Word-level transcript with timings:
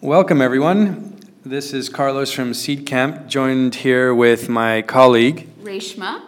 Welcome, 0.00 0.40
everyone. 0.40 1.18
This 1.44 1.72
is 1.72 1.88
Carlos 1.88 2.30
from 2.30 2.52
Seedcamp, 2.52 3.26
joined 3.26 3.74
here 3.74 4.14
with 4.14 4.48
my 4.48 4.82
colleague. 4.82 5.48
Reshma. 5.60 6.22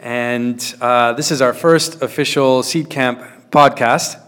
And 0.00 0.74
uh, 0.80 1.12
this 1.12 1.30
is 1.30 1.42
our 1.42 1.52
first 1.52 2.00
official 2.00 2.62
Seedcamp 2.62 3.50
podcast. 3.50 4.18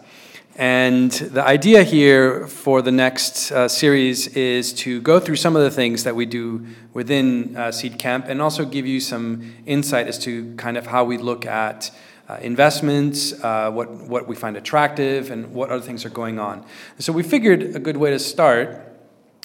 And 0.57 1.11
the 1.11 1.43
idea 1.43 1.83
here 1.83 2.47
for 2.47 2.83
the 2.83 2.93
next 2.93 3.51
uh, 3.53 3.69
series 3.69 4.27
is 4.37 4.75
to 4.75 5.01
go 5.01 5.19
through 5.19 5.37
some 5.37 5.57
of 5.57 5.63
the 5.63 5.71
things 5.71 6.05
that 6.05 6.15
we 6.15 6.27
do 6.27 6.67
within 6.93 7.57
uh, 7.57 7.69
Seedcamp 7.69 8.29
and 8.29 8.43
also 8.43 8.67
give 8.67 8.87
you 8.87 9.01
some 9.01 9.55
insight 9.65 10.09
as 10.09 10.19
to 10.25 10.55
kind 10.57 10.77
of 10.77 10.89
how 10.89 11.05
we 11.05 11.17
look 11.17 11.47
at 11.47 11.91
uh, 12.29 12.39
investments, 12.41 13.33
uh, 13.45 13.71
what, 13.71 13.91
what 13.91 14.27
we 14.27 14.35
find 14.35 14.57
attractive, 14.57 15.31
and 15.31 15.53
what 15.53 15.71
other 15.71 15.83
things 15.83 16.05
are 16.05 16.11
going 16.11 16.39
on. 16.39 16.65
so 16.99 17.13
we 17.13 17.23
figured 17.23 17.63
a 17.77 17.79
good 17.79 17.97
way 17.97 18.11
to 18.11 18.19
start 18.19 18.91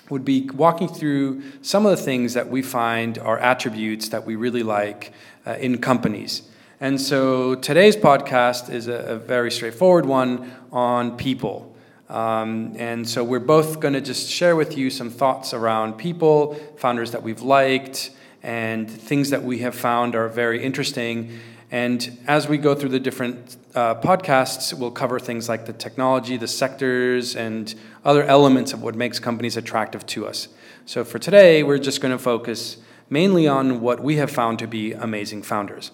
would 0.09 0.25
be 0.25 0.49
walking 0.49 0.87
through 0.87 1.43
some 1.61 1.85
of 1.85 1.95
the 1.95 2.03
things 2.03 2.33
that 2.33 2.49
we 2.49 2.61
find 2.61 3.17
are 3.19 3.37
attributes 3.39 4.09
that 4.09 4.25
we 4.25 4.35
really 4.35 4.63
like 4.63 5.13
uh, 5.45 5.51
in 5.59 5.77
companies. 5.77 6.43
And 6.81 6.99
so 6.99 7.55
today's 7.55 7.95
podcast 7.95 8.69
is 8.69 8.87
a, 8.87 8.93
a 8.93 9.15
very 9.17 9.51
straightforward 9.51 10.05
one 10.05 10.51
on 10.71 11.17
people. 11.17 11.75
Um, 12.07 12.73
and 12.77 13.07
so 13.07 13.23
we're 13.23 13.39
both 13.39 13.79
going 13.79 13.93
to 13.93 14.01
just 14.01 14.29
share 14.29 14.55
with 14.55 14.77
you 14.77 14.89
some 14.89 15.11
thoughts 15.11 15.53
around 15.53 15.93
people, 15.97 16.55
founders 16.77 17.11
that 17.11 17.21
we've 17.21 17.41
liked, 17.41 18.11
and 18.41 18.89
things 18.89 19.29
that 19.29 19.43
we 19.43 19.59
have 19.59 19.75
found 19.75 20.15
are 20.15 20.27
very 20.27 20.63
interesting. 20.63 21.37
And 21.71 22.17
as 22.27 22.47
we 22.47 22.57
go 22.57 22.73
through 22.73 22.89
the 22.89 22.99
different 22.99 23.57
uh, 23.75 23.95
podcasts, 23.95 24.73
we'll 24.73 24.91
cover 24.91 25.19
things 25.19 25.47
like 25.47 25.65
the 25.65 25.73
technology, 25.73 26.35
the 26.35 26.47
sectors, 26.47 27.35
and 27.35 27.73
other 28.03 28.23
elements 28.23 28.73
of 28.73 28.81
what 28.81 28.95
makes 28.95 29.19
companies 29.19 29.55
attractive 29.55 30.05
to 30.07 30.25
us. 30.25 30.47
So 30.85 31.03
for 31.03 31.19
today, 31.19 31.61
we're 31.61 31.77
just 31.77 32.01
going 32.01 32.11
to 32.11 32.23
focus 32.23 32.77
mainly 33.09 33.47
on 33.47 33.81
what 33.81 33.99
we 33.99 34.15
have 34.15 34.31
found 34.31 34.59
to 34.59 34.67
be 34.67 34.93
amazing 34.93 35.43
founders. 35.43 35.91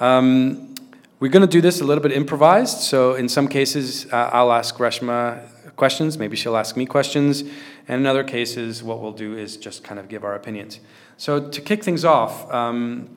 Um, 0.00 0.74
we're 1.20 1.30
going 1.30 1.46
to 1.46 1.46
do 1.46 1.62
this 1.62 1.80
a 1.80 1.84
little 1.84 2.02
bit 2.02 2.12
improvised. 2.12 2.80
So 2.80 3.14
in 3.14 3.28
some 3.28 3.48
cases, 3.48 4.06
uh, 4.12 4.30
I'll 4.32 4.52
ask 4.52 4.76
Reshma 4.76 5.48
questions. 5.76 6.18
Maybe 6.18 6.36
she'll 6.36 6.56
ask 6.56 6.76
me 6.76 6.84
questions. 6.84 7.42
And 7.88 8.00
in 8.00 8.06
other 8.06 8.24
cases, 8.24 8.82
what 8.82 9.00
we'll 9.00 9.12
do 9.12 9.36
is 9.36 9.56
just 9.56 9.84
kind 9.84 9.98
of 9.98 10.08
give 10.08 10.24
our 10.24 10.34
opinions. 10.34 10.80
So 11.16 11.48
to 11.48 11.60
kick 11.60 11.82
things 11.82 12.04
off, 12.04 12.52
um, 12.52 13.08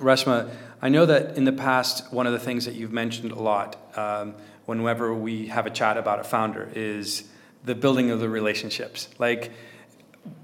Reshma, 0.00 0.50
I 0.86 0.88
know 0.88 1.04
that 1.04 1.36
in 1.36 1.42
the 1.42 1.52
past, 1.52 2.12
one 2.12 2.28
of 2.28 2.32
the 2.32 2.38
things 2.38 2.64
that 2.66 2.76
you've 2.76 2.92
mentioned 2.92 3.32
a 3.32 3.40
lot 3.40 3.74
um, 3.98 4.36
whenever 4.66 5.12
we 5.12 5.48
have 5.48 5.66
a 5.66 5.70
chat 5.70 5.96
about 5.96 6.20
a 6.20 6.22
founder 6.22 6.70
is 6.76 7.24
the 7.64 7.74
building 7.74 8.12
of 8.12 8.20
the 8.20 8.28
relationships. 8.28 9.08
Like, 9.18 9.50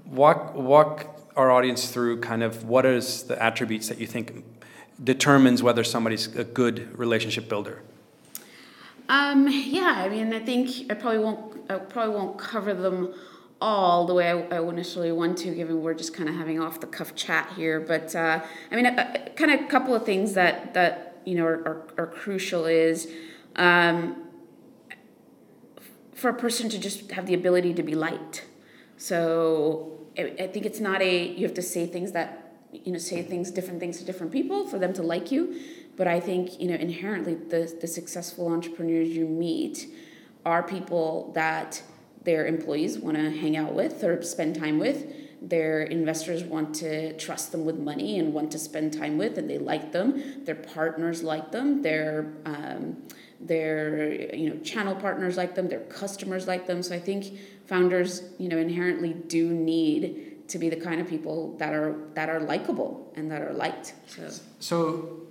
walk, 0.05 0.53
walk 0.53 1.17
our 1.37 1.49
audience 1.49 1.89
through 1.89 2.19
kind 2.19 2.43
of 2.43 2.65
what 2.65 2.85
is 2.85 3.23
the 3.23 3.41
attributes 3.41 3.87
that 3.87 4.01
you 4.01 4.05
think 4.05 4.43
determines 5.01 5.63
whether 5.63 5.81
somebody's 5.81 6.35
a 6.35 6.43
good 6.43 6.99
relationship 6.99 7.47
builder. 7.47 7.81
Um, 9.07 9.47
yeah, 9.47 9.93
I 9.95 10.09
mean, 10.09 10.33
I 10.33 10.39
think 10.39 10.91
I 10.91 10.95
probably 10.95 11.19
won't. 11.19 11.71
I 11.71 11.77
probably 11.77 12.15
won't 12.15 12.37
cover 12.37 12.73
them 12.73 13.13
all 13.61 14.05
the 14.05 14.13
way 14.13 14.29
I, 14.29 14.57
I 14.57 14.61
initially 14.61 15.11
want 15.11 15.37
to, 15.39 15.53
given 15.53 15.81
we're 15.81 15.93
just 15.93 16.13
kind 16.13 16.27
of 16.27 16.35
having 16.35 16.59
off 16.59 16.79
the 16.79 16.87
cuff 16.87 17.15
chat 17.15 17.51
here. 17.55 17.79
But 17.79 18.15
uh, 18.15 18.43
I 18.71 18.75
mean, 18.75 18.85
a, 18.85 19.23
a, 19.25 19.29
kind 19.31 19.51
of 19.51 19.61
a 19.61 19.67
couple 19.67 19.95
of 19.95 20.05
things 20.05 20.33
that 20.33 20.73
that 20.73 21.21
you 21.25 21.35
know 21.35 21.45
are, 21.45 21.61
are, 21.65 21.87
are 21.97 22.07
crucial 22.07 22.65
is 22.65 23.09
um, 23.55 24.23
for 26.13 26.29
a 26.29 26.33
person 26.33 26.69
to 26.69 26.79
just 26.79 27.11
have 27.11 27.25
the 27.25 27.33
ability 27.33 27.73
to 27.73 27.83
be 27.83 27.95
liked. 27.95 28.45
So 28.97 29.99
I, 30.17 30.35
I 30.39 30.47
think 30.47 30.65
it's 30.65 30.79
not 30.79 31.01
a 31.01 31.27
you 31.27 31.45
have 31.45 31.55
to 31.55 31.61
say 31.61 31.85
things 31.85 32.11
that 32.13 32.55
you 32.71 32.91
know 32.91 32.97
say 32.97 33.21
things 33.21 33.51
different 33.51 33.79
things 33.79 33.99
to 33.99 34.05
different 34.05 34.31
people 34.31 34.67
for 34.67 34.79
them 34.79 34.93
to 34.93 35.03
like 35.03 35.31
you. 35.31 35.59
But 35.95 36.07
I 36.07 36.19
think 36.19 36.59
you 36.59 36.67
know 36.67 36.75
inherently 36.75 37.35
the 37.35 37.73
the 37.79 37.87
successful 37.87 38.47
entrepreneurs 38.47 39.09
you 39.09 39.25
meet 39.25 39.87
are 40.45 40.63
people 40.63 41.31
that 41.35 41.81
their 42.23 42.45
employees 42.45 42.97
want 42.97 43.17
to 43.17 43.29
hang 43.29 43.57
out 43.57 43.73
with 43.73 44.03
or 44.03 44.21
spend 44.23 44.55
time 44.55 44.79
with. 44.79 45.05
Their 45.41 45.83
investors 45.83 46.41
want 46.43 46.73
to 46.75 47.17
trust 47.17 47.51
them 47.51 47.65
with 47.65 47.77
money 47.77 48.17
and 48.17 48.33
want 48.33 48.51
to 48.51 48.59
spend 48.59 48.93
time 48.93 49.17
with, 49.17 49.37
and 49.37 49.49
they 49.49 49.57
like 49.57 49.91
them. 49.91 50.45
Their 50.45 50.55
partners 50.55 51.21
like 51.21 51.51
them. 51.51 51.81
Their 51.81 52.33
um, 52.45 53.03
their 53.41 54.33
you 54.33 54.49
know 54.49 54.59
channel 54.61 54.95
partners 54.95 55.35
like 55.35 55.55
them. 55.55 55.67
Their 55.67 55.81
customers 55.81 56.47
like 56.47 56.65
them. 56.65 56.81
So 56.81 56.95
I 56.95 56.99
think 56.99 57.37
founders 57.65 58.23
you 58.39 58.47
know 58.47 58.57
inherently 58.57 59.13
do 59.13 59.49
need 59.49 60.47
to 60.47 60.57
be 60.57 60.69
the 60.69 60.77
kind 60.77 61.01
of 61.01 61.09
people 61.09 61.57
that 61.57 61.73
are 61.73 61.93
that 62.13 62.29
are 62.29 62.39
likable 62.39 63.11
and 63.15 63.29
that 63.29 63.41
are 63.41 63.53
liked. 63.53 63.95
So. 64.07 64.29
So 64.59 65.23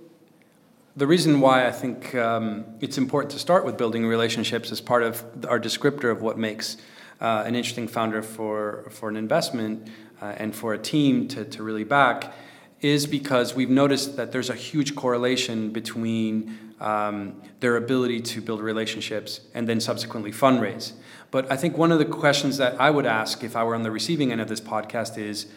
the 0.95 1.07
reason 1.07 1.39
why 1.39 1.65
I 1.65 1.71
think 1.71 2.13
um, 2.13 2.65
it's 2.79 2.99
important 2.99 3.31
to 3.31 3.39
start 3.39 3.65
with 3.65 3.77
building 3.77 4.05
relationships 4.05 4.71
as 4.71 4.79
part 4.79 5.01
of 5.01 5.23
our 5.47 5.59
descriptor 5.59 6.11
of 6.11 6.21
what 6.21 6.37
makes 6.37 6.77
uh, 7.19 7.43
an 7.45 7.55
interesting 7.55 7.87
founder 7.87 8.21
for, 8.21 8.87
for 8.91 9.09
an 9.09 9.15
investment 9.15 9.87
uh, 10.21 10.35
and 10.37 10.55
for 10.55 10.73
a 10.73 10.77
team 10.77 11.27
to, 11.29 11.45
to 11.45 11.63
really 11.63 11.83
back 11.83 12.33
is 12.81 13.07
because 13.07 13.55
we've 13.55 13.69
noticed 13.69 14.17
that 14.17 14.31
there's 14.31 14.49
a 14.49 14.55
huge 14.55 14.93
correlation 14.93 15.71
between 15.71 16.75
um, 16.79 17.41
their 17.59 17.77
ability 17.77 18.19
to 18.19 18.41
build 18.41 18.61
relationships 18.61 19.39
and 19.53 19.67
then 19.67 19.79
subsequently 19.79 20.31
fundraise. 20.31 20.91
But 21.31 21.51
I 21.51 21.55
think 21.55 21.77
one 21.77 21.91
of 21.91 21.97
the 21.97 22.05
questions 22.05 22.57
that 22.57 22.79
I 22.79 22.91
would 22.91 23.05
ask 23.05 23.43
if 23.43 23.55
I 23.55 23.63
were 23.63 23.73
on 23.73 23.83
the 23.83 23.89
receiving 23.89 24.31
end 24.31 24.41
of 24.41 24.49
this 24.49 24.61
podcast 24.61 25.17
is 25.17 25.47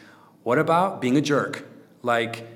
what 0.44 0.58
about 0.58 1.00
being 1.00 1.16
a 1.16 1.20
jerk? 1.20 1.66
Like, 2.02 2.46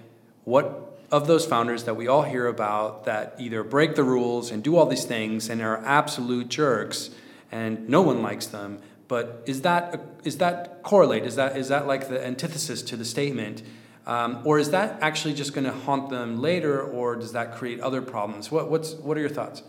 what 0.45 0.90
of 1.11 1.27
those 1.27 1.45
founders 1.45 1.85
that 1.85 1.95
we 1.95 2.07
all 2.07 2.23
hear 2.23 2.47
about 2.47 3.05
that 3.05 3.35
either 3.39 3.65
break 3.65 3.97
the 3.97 4.05
rules 4.05 4.51
and 4.51 4.63
do 4.63 4.77
all 4.77 4.87
these 4.87 5.05
things 5.05 5.49
and 5.49 5.61
are 5.61 5.79
absolute 5.85 6.49
jerks 6.49 7.11
and 7.51 7.89
no 7.89 8.01
one 8.01 8.23
likes 8.23 8.47
them. 8.47 8.79
But 9.09 9.43
is 9.47 9.63
that 9.63 10.01
is 10.23 10.39
that 10.39 10.83
correlate? 10.85 11.25
Is 11.25 11.35
that 11.35 11.57
is 11.57 11.69
that 11.69 11.87
like 11.89 12.09
the 12.09 12.25
antithesis 12.25 12.81
to 12.83 12.97
the 12.97 13.05
statement? 13.05 13.63
Um, 14.07 14.43
or 14.45 14.59
is 14.59 14.71
that 14.71 15.03
actually 15.03 15.35
just 15.35 15.53
going 15.53 15.65
to 15.65 15.73
haunt 15.73 16.11
them 16.11 16.41
later 16.41 16.81
or 16.81 17.17
does 17.17 17.33
that 17.33 17.57
create 17.57 17.81
other 17.81 18.03
problems? 18.03 18.51
What 18.51 18.71
what's 18.71 18.95
what 18.95 19.17
are 19.17 19.21
your 19.21 19.31
thoughts 19.31 19.63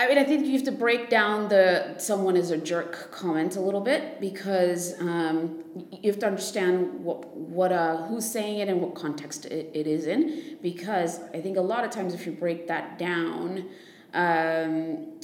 I 0.00 0.08
mean, 0.08 0.16
I 0.16 0.24
think 0.24 0.46
you 0.46 0.52
have 0.52 0.64
to 0.64 0.72
break 0.72 1.10
down 1.10 1.48
the 1.50 1.94
someone 1.98 2.34
is 2.34 2.50
a 2.50 2.56
jerk 2.56 3.10
comment 3.10 3.56
a 3.56 3.60
little 3.60 3.82
bit 3.82 4.18
because 4.18 4.98
um, 4.98 5.62
you 5.92 6.10
have 6.10 6.18
to 6.20 6.26
understand 6.26 7.04
what 7.04 7.36
what 7.36 7.70
uh, 7.70 8.06
who's 8.06 8.24
saying 8.24 8.60
it 8.60 8.68
and 8.70 8.80
what 8.80 8.94
context 8.94 9.44
it, 9.44 9.70
it 9.74 9.86
is 9.86 10.06
in. 10.06 10.56
Because 10.62 11.20
I 11.34 11.42
think 11.42 11.58
a 11.58 11.60
lot 11.60 11.84
of 11.84 11.90
times 11.90 12.14
if 12.14 12.24
you 12.24 12.32
break 12.32 12.66
that 12.68 12.98
down, 12.98 13.66
um, 14.14 15.20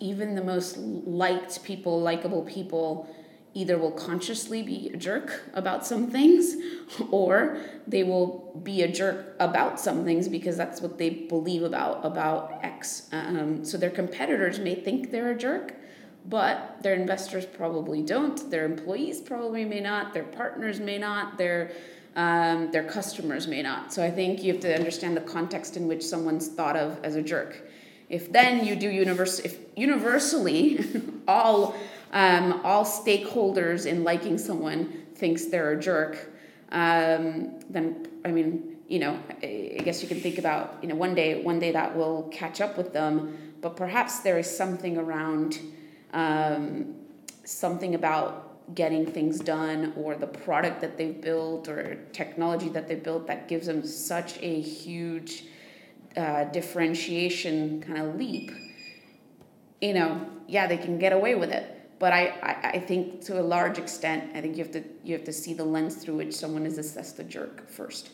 even 0.00 0.34
the 0.34 0.42
most 0.42 0.78
liked 0.78 1.62
people, 1.62 2.00
likable 2.00 2.44
people, 2.44 3.06
either 3.54 3.78
will 3.78 3.92
consciously 3.92 4.62
be 4.62 4.90
a 4.92 4.96
jerk 4.96 5.44
about 5.54 5.86
some 5.86 6.10
things 6.10 6.56
or 7.10 7.58
they 7.86 8.02
will 8.02 8.60
be 8.62 8.82
a 8.82 8.88
jerk 8.90 9.36
about 9.40 9.80
some 9.80 10.04
things 10.04 10.28
because 10.28 10.56
that's 10.56 10.80
what 10.80 10.98
they 10.98 11.10
believe 11.10 11.62
about 11.62 12.04
about 12.04 12.58
x. 12.62 13.08
Um, 13.12 13.64
so 13.64 13.78
their 13.78 13.90
competitors 13.90 14.58
may 14.58 14.74
think 14.74 15.10
they're 15.10 15.30
a 15.30 15.38
jerk 15.38 15.74
but 16.26 16.78
their 16.82 16.94
investors 16.94 17.44
probably 17.44 18.02
don't. 18.02 18.50
Their 18.50 18.64
employees 18.64 19.20
probably 19.20 19.64
may 19.64 19.80
not. 19.80 20.14
Their 20.14 20.24
partners 20.24 20.80
may 20.80 20.98
not. 20.98 21.36
Their 21.36 21.72
um, 22.16 22.70
their 22.70 22.84
customers 22.84 23.48
may 23.48 23.60
not. 23.60 23.92
So 23.92 24.02
i 24.02 24.10
think 24.10 24.42
you 24.42 24.52
have 24.52 24.62
to 24.62 24.74
understand 24.74 25.16
the 25.16 25.20
context 25.20 25.76
in 25.76 25.88
which 25.88 26.04
someone's 26.04 26.48
thought 26.48 26.76
of 26.76 26.98
as 27.02 27.16
a 27.16 27.22
jerk. 27.22 27.68
If 28.08 28.30
then 28.30 28.64
you 28.64 28.76
do 28.76 28.88
universe 28.88 29.40
if 29.40 29.58
universally 29.76 30.84
all 31.28 31.74
um, 32.14 32.60
all 32.62 32.84
stakeholders 32.84 33.86
in 33.86 34.04
liking 34.04 34.38
someone 34.38 35.04
thinks 35.16 35.46
they're 35.46 35.72
a 35.72 35.80
jerk, 35.80 36.30
um, 36.70 37.60
then 37.68 38.06
I 38.24 38.30
mean, 38.30 38.76
you 38.88 39.00
know, 39.00 39.18
I 39.42 39.80
guess 39.84 40.00
you 40.00 40.08
can 40.08 40.20
think 40.20 40.38
about, 40.38 40.78
you 40.80 40.88
know, 40.88 40.94
one 40.94 41.14
day, 41.14 41.42
one 41.42 41.58
day 41.58 41.72
that 41.72 41.96
will 41.96 42.28
catch 42.32 42.60
up 42.60 42.76
with 42.76 42.92
them. 42.92 43.54
But 43.60 43.76
perhaps 43.76 44.20
there 44.20 44.38
is 44.38 44.48
something 44.48 44.96
around, 44.96 45.58
um, 46.12 46.94
something 47.44 47.94
about 47.94 48.74
getting 48.74 49.04
things 49.04 49.40
done, 49.40 49.92
or 49.96 50.14
the 50.14 50.26
product 50.26 50.80
that 50.82 50.96
they've 50.96 51.20
built, 51.20 51.68
or 51.68 51.96
technology 52.12 52.68
that 52.68 52.86
they 52.86 52.94
built 52.94 53.26
that 53.26 53.48
gives 53.48 53.66
them 53.66 53.84
such 53.84 54.38
a 54.40 54.60
huge 54.60 55.44
uh, 56.16 56.44
differentiation 56.44 57.82
kind 57.82 57.98
of 57.98 58.16
leap. 58.16 58.52
You 59.80 59.94
know, 59.94 60.26
yeah, 60.46 60.66
they 60.66 60.78
can 60.78 60.98
get 60.98 61.12
away 61.12 61.34
with 61.34 61.50
it 61.50 61.83
but 62.04 62.12
I, 62.12 62.34
I, 62.42 62.70
I, 62.74 62.78
think 62.80 63.22
to 63.28 63.40
a 63.40 63.44
large 63.56 63.78
extent, 63.78 64.32
I 64.36 64.42
think 64.42 64.58
you 64.58 64.62
have 64.62 64.72
to 64.72 64.84
you 65.04 65.14
have 65.14 65.24
to 65.24 65.32
see 65.32 65.54
the 65.54 65.64
lens 65.64 65.94
through 65.96 66.16
which 66.16 66.34
someone 66.34 66.66
is 66.66 66.76
assessed 66.76 67.18
a 67.18 67.24
jerk 67.24 67.66
first. 67.66 68.10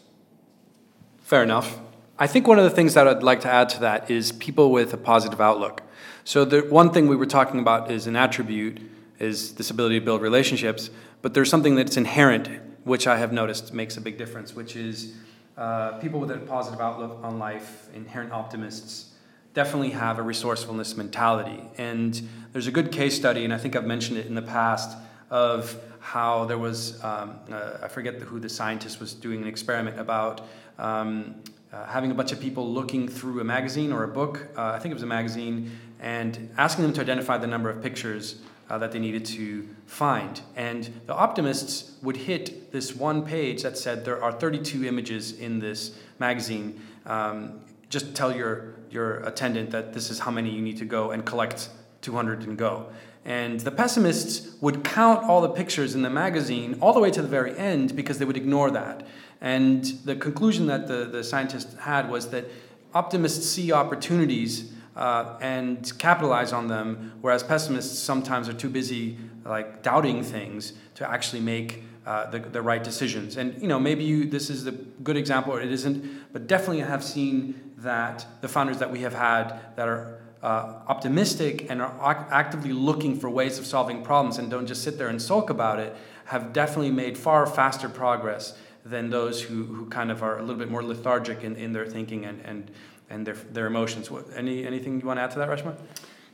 Fair 1.18 1.42
enough. 1.42 1.76
I 2.16 2.28
think 2.28 2.46
one 2.46 2.56
of 2.56 2.62
the 2.62 2.70
things 2.70 2.94
that 2.94 3.08
I'd 3.08 3.24
like 3.24 3.40
to 3.40 3.50
add 3.50 3.68
to 3.70 3.80
that 3.80 4.08
is 4.08 4.30
people 4.30 4.70
with 4.70 4.94
a 4.94 4.96
positive 4.96 5.40
outlook. 5.40 5.82
So 6.22 6.44
the 6.44 6.60
one 6.60 6.92
thing 6.92 7.08
we 7.08 7.16
were 7.16 7.26
talking 7.26 7.58
about 7.58 7.90
is 7.90 8.06
an 8.06 8.14
attribute 8.14 8.80
is 9.18 9.54
this 9.54 9.70
ability 9.72 9.98
to 9.98 10.04
build 10.04 10.22
relationships. 10.22 10.90
But 11.20 11.34
there's 11.34 11.50
something 11.50 11.74
that's 11.74 11.96
inherent, 11.96 12.48
which 12.84 13.08
I 13.08 13.16
have 13.16 13.32
noticed 13.32 13.74
makes 13.74 13.96
a 13.96 14.00
big 14.00 14.16
difference, 14.16 14.54
which 14.54 14.76
is 14.76 15.16
uh, 15.58 15.98
people 15.98 16.20
with 16.20 16.30
a 16.30 16.38
positive 16.38 16.80
outlook 16.80 17.18
on 17.24 17.40
life, 17.40 17.88
inherent 17.92 18.30
optimists, 18.30 19.09
definitely 19.54 19.90
have 19.90 20.18
a 20.18 20.22
resourcefulness 20.22 20.96
mentality. 20.96 21.62
And 21.76 22.20
there's 22.52 22.66
a 22.66 22.72
good 22.72 22.92
case 22.92 23.16
study, 23.16 23.44
and 23.44 23.52
I 23.52 23.58
think 23.58 23.76
I've 23.76 23.86
mentioned 23.86 24.18
it 24.18 24.26
in 24.26 24.34
the 24.34 24.42
past, 24.42 24.96
of 25.30 25.80
how 26.00 26.44
there 26.46 26.58
was, 26.58 27.02
um, 27.04 27.38
uh, 27.52 27.78
I 27.82 27.88
forget 27.88 28.14
who 28.14 28.40
the 28.40 28.48
scientist 28.48 29.00
was 29.00 29.14
doing 29.14 29.42
an 29.42 29.48
experiment 29.48 29.98
about 29.98 30.48
um, 30.78 31.36
uh, 31.72 31.86
having 31.86 32.10
a 32.10 32.14
bunch 32.14 32.32
of 32.32 32.40
people 32.40 32.68
looking 32.68 33.06
through 33.06 33.40
a 33.40 33.44
magazine 33.44 33.92
or 33.92 34.02
a 34.02 34.08
book, 34.08 34.48
uh, 34.56 34.72
I 34.74 34.78
think 34.78 34.90
it 34.90 34.94
was 34.94 35.02
a 35.02 35.06
magazine, 35.06 35.70
and 36.00 36.50
asking 36.56 36.82
them 36.82 36.92
to 36.94 37.00
identify 37.00 37.38
the 37.38 37.46
number 37.46 37.70
of 37.70 37.82
pictures 37.82 38.40
uh, 38.68 38.78
that 38.78 38.92
they 38.92 38.98
needed 38.98 39.24
to 39.24 39.68
find. 39.86 40.40
And 40.56 40.90
the 41.06 41.14
optimists 41.14 41.92
would 42.02 42.16
hit 42.16 42.72
this 42.72 42.94
one 42.94 43.24
page 43.24 43.62
that 43.62 43.76
said 43.76 44.04
there 44.04 44.22
are 44.22 44.32
32 44.32 44.84
images 44.84 45.38
in 45.38 45.58
this 45.58 45.96
magazine. 46.18 46.80
Um, 47.06 47.60
just 47.88 48.14
tell 48.14 48.34
your, 48.34 48.74
your 48.90 49.18
attendant 49.20 49.70
that 49.70 49.92
this 49.92 50.10
is 50.10 50.18
how 50.20 50.30
many 50.30 50.50
you 50.50 50.60
need 50.60 50.78
to 50.78 50.84
go 50.84 51.10
and 51.10 51.24
collect 51.24 51.68
200 52.02 52.42
and 52.42 52.58
go. 52.58 52.86
And 53.24 53.60
the 53.60 53.70
pessimists 53.70 54.60
would 54.60 54.82
count 54.82 55.24
all 55.24 55.40
the 55.40 55.50
pictures 55.50 55.94
in 55.94 56.02
the 56.02 56.10
magazine 56.10 56.78
all 56.80 56.92
the 56.92 57.00
way 57.00 57.10
to 57.10 57.20
the 57.20 57.28
very 57.28 57.56
end 57.56 57.94
because 57.94 58.18
they 58.18 58.24
would 58.24 58.36
ignore 58.36 58.70
that. 58.70 59.06
And 59.40 59.84
the 60.04 60.16
conclusion 60.16 60.66
that 60.66 60.86
the, 60.86 61.04
the 61.04 61.22
scientist 61.22 61.76
had 61.78 62.10
was 62.10 62.30
that 62.30 62.46
optimists 62.94 63.46
see 63.48 63.72
opportunities 63.72 64.72
uh, 64.96 65.38
and 65.40 65.96
capitalize 65.98 66.52
on 66.52 66.68
them, 66.68 67.12
whereas 67.20 67.42
pessimists 67.42 67.98
sometimes 67.98 68.48
are 68.48 68.52
too 68.52 68.68
busy 68.68 69.16
like 69.44 69.82
doubting 69.82 70.22
things 70.22 70.72
to 70.94 71.08
actually 71.08 71.40
make 71.40 71.84
uh, 72.06 72.28
the, 72.30 72.38
the 72.38 72.60
right 72.60 72.82
decisions. 72.82 73.36
And 73.36 73.60
you 73.60 73.68
know, 73.68 73.78
maybe 73.78 74.04
you, 74.04 74.26
this 74.26 74.50
is 74.50 74.66
a 74.66 74.72
good 74.72 75.16
example 75.16 75.52
or 75.52 75.60
it 75.60 75.70
isn't, 75.70 76.32
but 76.32 76.46
definitely 76.46 76.82
I 76.82 76.86
have 76.86 77.04
seen 77.04 77.69
that 77.82 78.26
the 78.40 78.48
founders 78.48 78.78
that 78.78 78.90
we 78.90 79.00
have 79.00 79.14
had 79.14 79.60
that 79.76 79.88
are 79.88 80.20
uh, 80.42 80.74
optimistic 80.86 81.70
and 81.70 81.82
are 81.82 82.28
actively 82.30 82.72
looking 82.72 83.18
for 83.18 83.28
ways 83.28 83.58
of 83.58 83.66
solving 83.66 84.02
problems 84.02 84.38
and 84.38 84.50
don't 84.50 84.66
just 84.66 84.82
sit 84.82 84.96
there 84.96 85.08
and 85.08 85.20
sulk 85.20 85.50
about 85.50 85.78
it 85.78 85.94
have 86.26 86.52
definitely 86.52 86.90
made 86.90 87.18
far 87.18 87.46
faster 87.46 87.88
progress 87.88 88.56
than 88.84 89.10
those 89.10 89.42
who, 89.42 89.64
who 89.64 89.86
kind 89.86 90.10
of 90.10 90.22
are 90.22 90.38
a 90.38 90.40
little 90.40 90.56
bit 90.56 90.70
more 90.70 90.82
lethargic 90.82 91.44
in, 91.44 91.56
in 91.56 91.72
their 91.72 91.86
thinking 91.86 92.24
and, 92.24 92.40
and, 92.44 92.70
and 93.10 93.26
their, 93.26 93.34
their 93.34 93.66
emotions. 93.66 94.10
What, 94.10 94.26
any, 94.34 94.64
anything 94.64 95.00
you 95.00 95.06
want 95.06 95.18
to 95.18 95.22
add 95.22 95.30
to 95.32 95.38
that, 95.40 95.48
Reshma? 95.48 95.76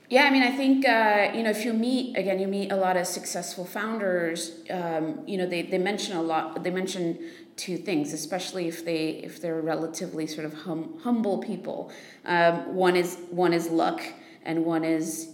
Yeah, 0.08 0.22
I 0.22 0.30
mean, 0.30 0.44
I 0.44 0.52
think 0.52 0.86
uh, 0.86 1.32
you 1.34 1.42
know 1.42 1.50
if 1.50 1.64
you 1.64 1.72
meet 1.72 2.16
again, 2.16 2.38
you 2.38 2.46
meet 2.46 2.70
a 2.70 2.76
lot 2.76 2.96
of 2.96 3.08
successful 3.08 3.64
founders. 3.64 4.60
Um, 4.70 5.26
you 5.26 5.36
know, 5.36 5.46
they, 5.46 5.62
they 5.62 5.78
mention 5.78 6.16
a 6.16 6.22
lot. 6.22 6.62
They 6.62 6.70
mention 6.70 7.18
two 7.56 7.76
things, 7.76 8.12
especially 8.12 8.68
if 8.68 8.84
they 8.84 9.08
if 9.08 9.40
they're 9.40 9.60
relatively 9.60 10.26
sort 10.26 10.46
of 10.46 10.54
hum, 10.54 10.98
humble 11.02 11.38
people. 11.38 11.90
Um, 12.24 12.74
one 12.74 12.96
is 12.96 13.18
one 13.30 13.52
is 13.52 13.68
luck, 13.68 14.02
and 14.44 14.64
one 14.64 14.84
is 14.84 15.30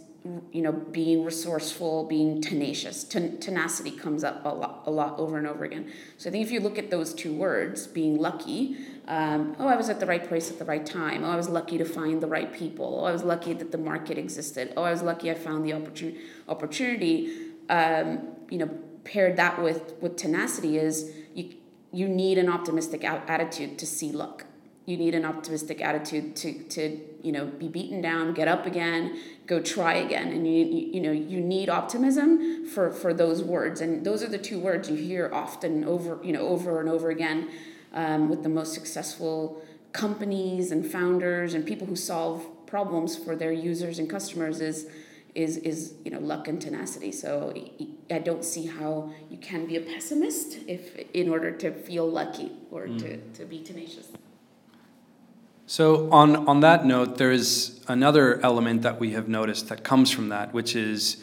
you 0.52 0.62
know 0.62 0.72
being 0.72 1.24
resourceful, 1.24 2.04
being 2.04 2.40
tenacious. 2.40 3.04
Ten, 3.04 3.38
tenacity 3.38 3.90
comes 3.90 4.24
up 4.24 4.44
a 4.44 4.48
lot, 4.48 4.84
a 4.86 4.90
lot 4.90 5.18
over 5.18 5.36
and 5.38 5.46
over 5.46 5.64
again. 5.64 5.90
So 6.16 6.30
I 6.30 6.32
think 6.32 6.44
if 6.44 6.52
you 6.52 6.60
look 6.60 6.78
at 6.78 6.90
those 6.90 7.12
two 7.12 7.34
words, 7.34 7.86
being 7.86 8.18
lucky 8.18 8.76
um, 9.08 9.56
oh, 9.58 9.66
I 9.66 9.74
was 9.74 9.88
at 9.88 9.98
the 9.98 10.06
right 10.06 10.26
place 10.26 10.50
at 10.50 10.58
the 10.58 10.64
right 10.64 10.84
time. 10.84 11.24
Oh, 11.24 11.30
I 11.30 11.36
was 11.36 11.48
lucky 11.48 11.76
to 11.78 11.84
find 11.84 12.20
the 12.20 12.28
right 12.28 12.52
people. 12.52 13.00
Oh, 13.00 13.04
I 13.04 13.12
was 13.12 13.24
lucky 13.24 13.52
that 13.52 13.72
the 13.72 13.78
market 13.78 14.16
existed. 14.16 14.72
Oh, 14.76 14.84
I 14.84 14.92
was 14.92 15.02
lucky 15.02 15.30
I 15.30 15.34
found 15.34 15.64
the 15.64 15.72
opportunity. 15.72 16.20
Opportunity, 16.48 17.50
um, 17.68 18.28
you 18.48 18.58
know, 18.58 18.70
paired 19.04 19.36
that 19.36 19.60
with 19.60 19.94
with 20.00 20.16
tenacity 20.16 20.78
is 20.78 21.12
you 21.92 22.08
need 22.08 22.38
an 22.38 22.48
optimistic 22.48 23.04
attitude 23.04 23.78
to 23.78 23.86
see 23.86 24.12
luck. 24.12 24.46
You 24.86 24.96
need 24.96 25.14
an 25.14 25.24
optimistic 25.24 25.80
attitude 25.80 26.34
to 26.36 26.52
to 26.70 27.00
you 27.22 27.30
know 27.30 27.46
be 27.46 27.68
beaten 27.68 28.00
down, 28.00 28.34
get 28.34 28.48
up 28.48 28.66
again, 28.66 29.18
go 29.46 29.60
try 29.60 29.94
again, 29.94 30.28
and 30.28 30.46
you 30.46 30.64
you, 30.64 30.94
you 30.94 31.00
know 31.00 31.12
you 31.12 31.40
need 31.40 31.68
optimism 31.68 32.66
for 32.66 32.90
for 32.90 33.14
those 33.14 33.42
words. 33.42 33.80
And 33.80 34.04
those 34.04 34.24
are 34.24 34.28
the 34.28 34.38
two 34.38 34.58
words 34.58 34.90
you 34.90 34.96
hear 34.96 35.30
often 35.32 35.84
over 35.84 36.18
you 36.24 36.32
know 36.32 36.48
over 36.48 36.80
and 36.80 36.88
over 36.88 37.10
again 37.10 37.48
um, 37.92 38.28
with 38.28 38.42
the 38.42 38.48
most 38.48 38.72
successful 38.74 39.62
companies 39.92 40.72
and 40.72 40.84
founders 40.84 41.54
and 41.54 41.64
people 41.66 41.86
who 41.86 41.96
solve 41.96 42.46
problems 42.66 43.16
for 43.16 43.36
their 43.36 43.52
users 43.52 43.98
and 43.98 44.08
customers 44.08 44.60
is 44.60 44.86
is 45.34 45.56
is 45.58 45.94
you 46.04 46.10
know 46.10 46.20
luck 46.20 46.48
and 46.48 46.60
tenacity. 46.60 47.12
So 47.12 47.54
I 48.10 48.18
don't 48.18 48.44
see 48.44 48.66
how 48.66 49.12
you 49.30 49.38
can 49.38 49.66
be 49.66 49.76
a 49.76 49.80
pessimist 49.80 50.58
if 50.66 50.96
in 51.14 51.28
order 51.28 51.50
to 51.50 51.72
feel 51.72 52.08
lucky 52.08 52.52
or 52.70 52.86
mm. 52.86 52.98
to, 52.98 53.16
to 53.38 53.44
be 53.44 53.62
tenacious. 53.62 54.08
So 55.66 56.10
on 56.10 56.48
on 56.48 56.60
that 56.60 56.84
note, 56.84 57.18
there 57.18 57.32
is 57.32 57.80
another 57.88 58.40
element 58.42 58.82
that 58.82 59.00
we 59.00 59.12
have 59.12 59.28
noticed 59.28 59.68
that 59.68 59.84
comes 59.84 60.10
from 60.10 60.28
that, 60.28 60.52
which 60.52 60.76
is 60.76 61.22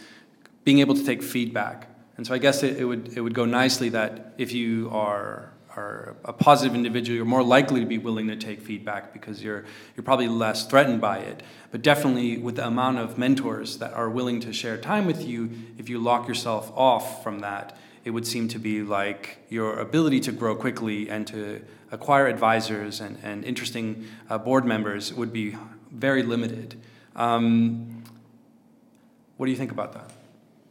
being 0.64 0.80
able 0.80 0.96
to 0.96 1.04
take 1.04 1.22
feedback. 1.22 1.88
And 2.18 2.26
so 2.26 2.34
I 2.34 2.38
guess 2.38 2.64
it, 2.64 2.78
it 2.78 2.86
would 2.86 3.16
it 3.16 3.22
would 3.22 3.36
go 3.36 3.46
nicely 3.46 3.90
that 3.90 4.34
if 4.38 4.52
you 4.52 4.90
are 4.92 5.54
are 5.80 6.16
a 6.26 6.34
positive 6.34 6.76
individual, 6.76 7.16
you're 7.16 7.26
more 7.26 7.44
likely 7.44 7.80
to 7.80 7.86
be 7.86 7.98
willing 7.98 8.28
to 8.28 8.36
take 8.36 8.62
feedback 8.62 9.14
because 9.14 9.42
you're 9.42 9.64
you're 9.96 10.04
probably 10.04 10.28
less 10.28 10.68
threatened 10.68 11.00
by 11.00 11.20
it. 11.20 11.42
But 11.72 11.82
definitely 11.82 12.38
with 12.38 12.56
the 12.58 12.68
amount 12.68 12.98
of 13.00 13.18
mentors 13.18 13.78
that 13.78 13.94
are 13.94 14.10
willing 14.10 14.40
to 14.42 14.54
share 14.54 14.78
time 14.78 15.06
with 15.06 15.26
you, 15.26 15.50
if 15.78 15.90
you 15.90 16.00
lock 16.00 16.28
yourself 16.28 16.72
off 16.76 17.24
from 17.24 17.40
that, 17.40 17.78
it 18.04 18.12
would 18.12 18.28
seem 18.28 18.48
to 18.50 18.60
be 18.60 18.82
like 18.82 19.40
your 19.50 19.80
ability 19.80 20.20
to 20.22 20.32
grow 20.32 20.56
quickly 20.56 21.10
and 21.10 21.26
to 21.28 21.62
acquire 21.92 22.28
advisors 22.28 23.00
and, 23.00 23.18
and 23.24 23.46
interesting 23.46 24.06
uh, 24.30 24.38
board 24.38 24.66
members 24.66 25.14
would 25.14 25.34
be 25.34 25.56
very 25.92 26.24
limited. 26.24 26.76
Um, 27.16 28.04
what 29.38 29.46
do 29.46 29.52
you 29.52 29.58
think 29.58 29.72
about 29.72 29.94
that? 29.94 30.12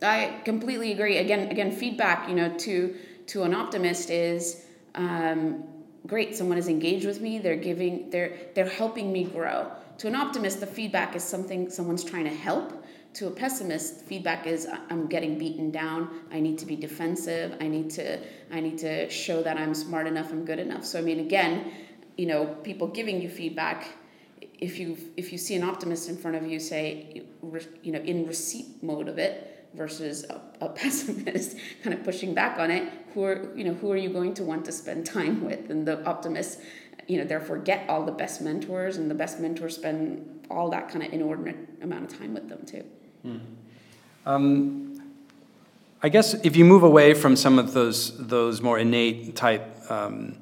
I 0.01 0.41
completely 0.45 0.93
agree. 0.93 1.17
Again, 1.17 1.49
again, 1.49 1.73
feedback, 1.73 2.29
you 2.29 2.35
know, 2.35 2.57
to 2.59 2.95
to 3.29 3.43
an 3.43 3.55
optimist 3.55 4.11
is 4.11 4.65
um, 4.95 5.65
great 6.07 6.37
someone 6.37 6.59
is 6.59 6.69
engaged 6.69 7.07
with 7.07 7.21
me. 7.21 7.39
They're 7.39 7.57
giving 7.57 8.11
they're 8.11 8.37
they're 8.55 8.69
helping 8.69 9.13
me 9.13 9.25
grow. 9.25 9.71
To 9.99 10.07
an 10.07 10.15
optimist 10.15 10.61
the 10.61 10.67
feedback 10.67 11.17
is 11.17 11.25
something 11.25 11.71
someone's 11.71 12.05
trying 12.05 12.25
to 12.25 12.35
help. 12.35 12.85
To 13.15 13.27
a 13.27 13.31
pessimist 13.31 14.03
feedback 14.03 14.47
is 14.47 14.69
i'm 14.91 15.07
getting 15.07 15.39
beaten 15.39 15.71
down. 15.71 16.21
I 16.33 16.41
need 16.41 16.59
to 16.59 16.67
be 16.67 16.77
defensive. 16.77 17.57
I 17.61 17.69
need 17.69 17.91
to 17.91 18.19
i 18.53 18.61
need 18.61 18.79
to 18.79 19.09
show 19.11 19.43
that 19.43 19.57
i'm 19.57 19.75
smart 19.75 20.07
enough 20.07 20.31
i'm 20.31 20.45
good 20.45 20.59
enough. 20.59 20.85
So 20.85 20.99
i 20.99 21.03
mean 21.03 21.21
again 21.21 21.73
you 22.17 22.27
know 22.27 22.47
people 22.63 22.89
giving 22.89 23.21
you 23.23 23.29
feedback 23.29 23.89
if 24.61 24.79
you 24.79 24.97
if 25.17 25.33
you 25.33 25.39
see 25.39 25.55
an 25.55 25.63
optimist 25.63 26.09
in 26.09 26.17
front 26.17 26.37
of 26.37 26.47
you 26.47 26.59
say 26.59 27.23
you 27.83 27.93
know 27.93 28.01
in 28.01 28.27
receipt 28.27 28.83
mode 28.83 29.09
of 29.09 29.19
it 29.19 29.58
versus 29.75 30.25
a, 30.25 30.41
a 30.61 30.69
pessimist 30.81 31.57
kind 31.83 31.95
of 31.95 32.05
pushing 32.05 32.35
back 32.35 32.59
on 32.59 32.71
it 32.71 32.93
who 33.15 33.25
are 33.25 33.51
you 33.57 33.65
know 33.65 33.75
who 33.75 33.91
are 33.91 33.97
you 33.97 34.09
going 34.09 34.35
to 34.35 34.43
want 34.43 34.65
to 34.65 34.73
spend 34.73 35.07
time 35.07 35.45
with 35.49 35.71
and 35.71 35.87
the 35.87 36.05
optimists 36.05 36.63
you 37.07 37.19
know 37.19 37.25
therefore 37.25 37.59
get 37.59 37.89
all 37.89 38.05
the 38.05 38.13
best 38.13 38.41
mentors 38.41 38.97
and 38.97 39.11
the 39.11 39.15
best 39.15 39.41
mentors 39.41 39.75
spend 39.75 40.47
all 40.51 40.71
that 40.71 40.89
kind 40.89 41.05
of 41.05 41.13
inordinate 41.13 41.57
amount 41.83 42.11
of 42.11 42.19
time 42.19 42.35
with 42.35 42.49
them 42.49 42.65
too 42.65 42.85
hmm. 43.23 43.39
um, 44.27 45.13
i 46.03 46.09
guess 46.09 46.35
if 46.45 46.57
you 46.57 46.65
move 46.65 46.83
away 46.83 47.15
from 47.15 47.37
some 47.37 47.59
of 47.59 47.73
those 47.73 48.17
those 48.27 48.61
more 48.61 48.79
innate 48.79 49.35
type 49.37 49.75
um, 49.91 50.37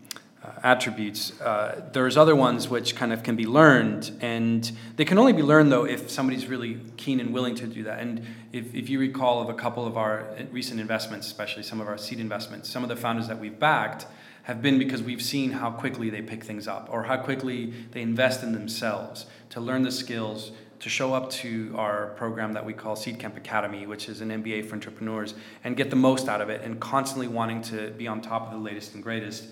attributes. 0.62 1.38
Uh, 1.40 1.88
there's 1.92 2.16
other 2.16 2.34
ones 2.34 2.68
which 2.68 2.96
kind 2.96 3.12
of 3.12 3.22
can 3.22 3.36
be 3.36 3.46
learned, 3.46 4.10
and 4.20 4.70
they 4.96 5.04
can 5.04 5.18
only 5.18 5.32
be 5.32 5.42
learned 5.42 5.70
though 5.70 5.84
if 5.84 6.10
somebody's 6.10 6.46
really 6.46 6.80
keen 6.96 7.20
and 7.20 7.32
willing 7.32 7.54
to 7.54 7.66
do 7.66 7.82
that. 7.84 8.00
And 8.00 8.24
if, 8.52 8.74
if 8.74 8.88
you 8.88 8.98
recall 8.98 9.42
of 9.42 9.48
a 9.48 9.54
couple 9.54 9.86
of 9.86 9.96
our 9.96 10.26
recent 10.50 10.80
investments, 10.80 11.26
especially 11.26 11.62
some 11.62 11.80
of 11.80 11.88
our 11.88 11.98
seed 11.98 12.20
investments, 12.20 12.68
some 12.68 12.82
of 12.82 12.88
the 12.88 12.96
founders 12.96 13.28
that 13.28 13.38
we've 13.38 13.58
backed 13.58 14.06
have 14.44 14.62
been 14.62 14.78
because 14.78 15.02
we've 15.02 15.22
seen 15.22 15.50
how 15.50 15.70
quickly 15.70 16.08
they 16.08 16.22
pick 16.22 16.44
things 16.44 16.68
up 16.68 16.88
or 16.90 17.02
how 17.02 17.16
quickly 17.16 17.72
they 17.90 18.00
invest 18.00 18.42
in 18.44 18.52
themselves 18.52 19.26
to 19.50 19.60
learn 19.60 19.82
the 19.82 19.90
skills 19.90 20.52
to 20.80 20.88
show 20.88 21.14
up 21.14 21.30
to 21.30 21.74
our 21.76 22.08
program 22.16 22.52
that 22.52 22.64
we 22.64 22.72
call 22.72 22.96
Seedcamp 22.96 23.36
Academy, 23.36 23.86
which 23.86 24.08
is 24.08 24.20
an 24.20 24.28
MBA 24.30 24.66
for 24.66 24.74
entrepreneurs, 24.74 25.34
and 25.64 25.76
get 25.76 25.90
the 25.90 25.96
most 25.96 26.28
out 26.28 26.40
of 26.40 26.50
it 26.50 26.62
and 26.62 26.78
constantly 26.78 27.28
wanting 27.28 27.62
to 27.62 27.90
be 27.92 28.06
on 28.06 28.20
top 28.20 28.46
of 28.46 28.52
the 28.52 28.58
latest 28.58 28.94
and 28.94 29.02
greatest 29.02 29.46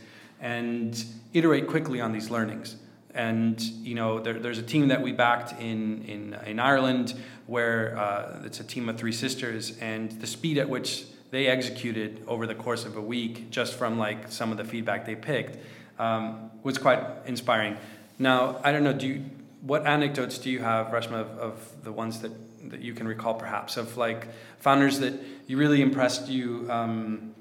and 0.45 1.05
iterate 1.33 1.67
quickly 1.67 2.01
on 2.01 2.13
these 2.13 2.31
learnings. 2.31 2.77
And 3.15 3.61
you 3.61 3.95
know, 3.95 4.21
there, 4.21 4.39
there's 4.39 4.59
a 4.59 4.63
team 4.63 4.89
that 4.89 5.01
we 5.01 5.13
backed 5.13 5.61
in 5.61 6.03
in, 6.05 6.35
in 6.47 6.61
Ireland 6.61 7.15
where 7.47 7.97
uh, 7.97 8.43
it's 8.45 8.61
a 8.61 8.65
team 8.65 8.89
of 8.89 8.97
three 8.97 9.13
sisters, 9.13 9.79
and 9.81 10.13
the 10.21 10.27
speed 10.27 10.59
at 10.59 10.69
which 10.69 11.05
they 11.31 11.47
executed 11.47 12.23
over 12.27 12.47
the 12.47 12.55
course 12.55 12.85
of 12.85 12.97
a 12.97 13.01
week, 13.01 13.51
just 13.51 13.75
from 13.75 13.99
like 13.99 14.31
some 14.31 14.53
of 14.53 14.59
the 14.59 14.65
feedback 14.65 15.05
they 15.05 15.17
picked, 15.17 15.59
um, 15.99 16.51
was 16.63 16.79
quite 16.79 17.01
inspiring. 17.27 17.77
Now, 18.19 18.61
I 18.63 18.71
don't 18.71 18.85
know, 18.85 18.93
do 18.93 19.07
you, 19.09 19.25
what 19.61 19.87
anecdotes 19.87 20.39
do 20.39 20.51
you 20.51 20.61
have, 20.61 20.89
Reshma, 20.89 21.21
of, 21.21 21.39
of 21.39 21.85
the 21.85 21.93
ones 21.93 22.21
that 22.21 22.33
that 22.71 22.81
you 22.81 22.95
can 22.95 23.07
recall, 23.07 23.35
perhaps, 23.35 23.77
of 23.77 23.97
like 23.97 24.29
founders 24.59 24.99
that 25.01 25.15
you 25.47 25.59
really 25.59 25.83
impressed 25.83 26.29
you, 26.29 26.67
um, 26.71 27.35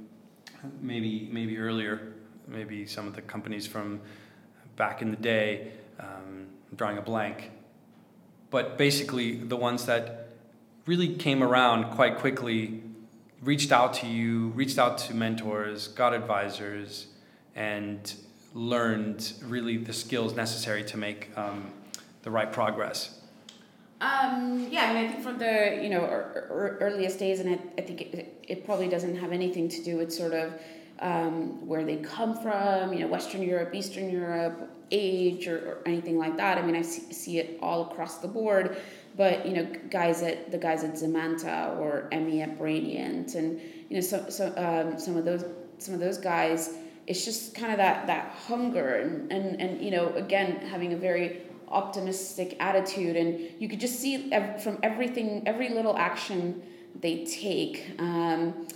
maybe 0.82 1.30
maybe 1.32 1.58
earlier, 1.58 2.14
maybe 2.48 2.86
some 2.86 3.08
of 3.08 3.16
the 3.16 3.22
companies 3.22 3.68
from 3.68 4.02
back 4.76 5.02
in 5.02 5.12
the 5.12 5.18
day. 5.18 5.72
Um, 6.00 6.48
drawing 6.76 6.98
a 6.98 7.02
blank, 7.02 7.52
but 8.50 8.78
basically 8.78 9.36
the 9.36 9.56
ones 9.56 9.86
that 9.86 10.30
really 10.86 11.16
came 11.16 11.44
around 11.44 11.92
quite 11.96 12.18
quickly, 12.18 12.82
reached 13.42 13.72
out 13.72 13.94
to 13.96 14.08
you, 14.08 14.50
reached 14.50 14.78
out 14.78 14.98
to 14.98 15.14
mentors, 15.14 15.88
got 15.90 16.14
advisors, 16.14 17.08
and 17.56 18.14
learned 18.54 19.34
really 19.44 19.78
the 19.78 19.94
skills 19.94 20.36
necessary 20.36 20.84
to 20.84 20.98
make 20.98 21.30
um, 21.38 21.72
the 22.24 22.32
right 22.32 22.52
progress. 22.52 23.20
Um, 24.02 24.68
yeah, 24.70 24.90
I 24.90 24.94
mean, 24.94 25.06
I 25.06 25.08
think 25.08 25.24
from 25.24 25.38
the 25.40 25.80
you 25.82 25.90
know 25.90 26.02
earliest 26.02 27.20
days, 27.20 27.40
and 27.40 27.50
I, 27.52 27.60
I 27.78 27.82
think 27.82 28.02
it, 28.02 28.44
it, 28.46 28.66
probably 28.66 28.90
doesn't 28.90 29.16
have 29.16 29.32
anything 29.32 29.70
to 29.70 29.82
do 29.82 29.96
with 29.96 30.12
sort 30.12 30.34
of 30.34 30.52
um, 31.00 31.68
where 31.68 31.84
they 31.84 31.98
come 31.98 32.36
from, 32.36 32.94
you 32.94 33.00
know, 33.00 33.08
Western 33.08 33.42
Europe, 33.42 33.74
Eastern 33.74 34.10
Europe, 34.10 34.70
age, 34.92 35.48
or, 35.48 35.58
or 35.58 35.78
anything 35.86 36.18
like 36.18 36.38
that. 36.38 36.58
I 36.58 36.62
mean, 36.62 36.76
I 36.76 36.82
see, 36.82 37.12
see 37.14 37.40
it 37.40 37.58
all 37.62 37.92
across 37.92 38.20
the 38.20 38.28
board. 38.28 38.78
But 39.16 39.46
you 39.46 39.54
know, 39.54 39.68
guys 39.90 40.24
at 40.24 40.52
the 40.52 40.58
guys 40.58 40.84
at 40.84 40.94
Zemanta 40.94 41.78
or 41.78 42.08
Emi 42.12 42.42
at 42.42 42.58
Brainient, 42.58 43.36
and 43.36 43.60
you 43.90 43.96
know, 43.96 44.02
so 44.02 44.28
so 44.30 44.48
um, 44.58 45.00
some 45.00 45.18
of 45.18 45.26
those 45.26 45.46
some 45.78 45.94
of 45.94 46.00
those 46.00 46.18
guys, 46.18 46.74
it's 47.06 47.24
just 47.24 47.54
kind 47.54 47.72
of 47.72 47.78
that 47.78 48.08
that 48.08 48.32
hunger 48.48 48.96
and 48.96 49.32
and 49.32 49.62
and 49.62 49.84
you 49.84 49.92
know, 49.92 50.14
again, 50.14 50.66
having 50.68 50.94
a 50.94 50.98
very 50.98 51.44
optimistic 51.70 52.56
attitude 52.60 53.16
and 53.16 53.50
you 53.60 53.68
could 53.68 53.80
just 53.80 54.00
see 54.00 54.30
from 54.62 54.78
everything 54.84 55.42
every 55.48 55.70
little 55.70 55.98
action 55.98 56.62
they 57.02 57.26
take 57.26 57.96
um, 57.98 58.68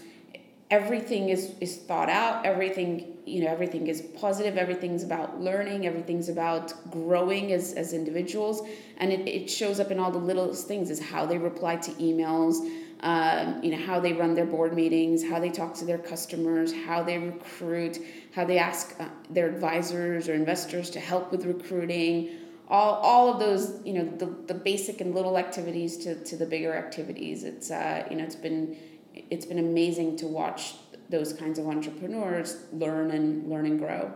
everything 0.70 1.30
is 1.30 1.54
is 1.62 1.78
thought 1.78 2.10
out 2.10 2.46
everything 2.46 3.18
you 3.26 3.42
know 3.42 3.48
everything 3.48 3.88
is 3.88 4.02
positive 4.20 4.58
everything's 4.58 5.04
about 5.04 5.40
learning 5.40 5.88
everything's 5.88 6.30
about 6.30 6.74
growing 6.92 7.52
as, 7.54 7.74
as 7.74 7.94
individuals. 7.94 8.62
And 8.98 9.12
it, 9.12 9.28
it 9.28 9.50
shows 9.50 9.80
up 9.80 9.92
in 9.92 10.00
all 10.00 10.12
the 10.12 10.18
littlest 10.18 10.68
things 10.68 10.90
is 10.90 11.00
how 11.00 11.26
they 11.26 11.38
reply 11.38 11.78
to 11.78 11.92
emails 11.92 12.56
um, 13.02 13.64
you 13.64 13.72
know 13.72 13.86
how 13.86 14.00
they 14.00 14.14
run 14.14 14.34
their 14.34 14.46
board 14.46 14.74
meetings 14.74 15.24
how 15.24 15.40
they 15.40 15.50
talk 15.50 15.76
to 15.76 15.86
their 15.86 16.00
customers 16.00 16.74
how 16.74 17.04
they 17.04 17.18
recruit 17.18 18.00
how 18.38 18.46
they 18.46 18.60
ask 18.60 18.96
uh, 19.00 19.08
their 19.32 19.50
advisors 19.50 20.30
or 20.30 20.36
investors 20.36 20.92
to 20.92 21.00
help 21.00 21.32
with 21.32 21.44
recruiting. 21.46 22.30
All, 22.70 22.96
all 22.96 23.34
of 23.34 23.40
those 23.40 23.82
you 23.84 23.94
know 23.94 24.06
the, 24.06 24.28
the 24.46 24.54
basic 24.54 25.02
and 25.02 25.16
little 25.16 25.38
activities 25.40 25.98
to, 26.04 26.24
to 26.24 26.38
the 26.38 26.46
bigger 26.46 26.76
activities. 26.76 27.44
It's 27.44 27.72
uh, 27.72 28.06
you 28.12 28.18
know 28.18 28.24
it's 28.24 28.36
been 28.36 28.78
it's 29.30 29.46
been 29.46 29.60
amazing 29.60 30.18
to 30.18 30.28
watch 30.28 30.76
those 31.10 31.34
kinds 31.34 31.58
of 31.58 31.68
entrepreneurs 31.68 32.58
learn 32.74 33.12
and 33.12 33.50
learn 33.50 33.66
and 33.66 33.80
grow. 33.80 34.12